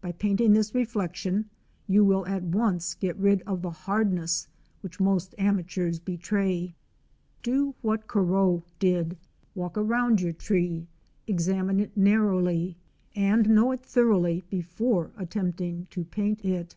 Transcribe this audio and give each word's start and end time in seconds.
By 0.00 0.12
painting 0.12 0.54
this 0.54 0.74
reflection 0.74 1.50
you 1.86 2.02
will 2.02 2.24
at 2.24 2.42
once 2.42 2.94
get 2.94 3.14
rid 3.18 3.42
of 3.42 3.60
the 3.60 3.68
hardness 3.68 4.48
which 4.80 5.00
most 5.00 5.34
amateurs 5.36 5.98
betray. 6.00 6.74
Do 7.42 7.74
what 7.82 8.06
Corot 8.06 8.62
did. 8.78 9.18
Walk 9.54 9.76
round 9.76 10.22
your 10.22 10.32
tree, 10.32 10.86
examine 11.26 11.78
it 11.78 11.94
narrowly, 11.94 12.78
and 13.14 13.40
learn 13.42 13.44
to 13.44 13.52
know 13.52 13.72
it 13.72 13.84
thoroughly 13.84 14.44
before 14.48 15.10
attempting 15.18 15.88
to 15.90 16.04
paint 16.06 16.42
it. 16.42 16.74